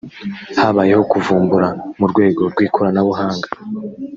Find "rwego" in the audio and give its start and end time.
2.11-2.41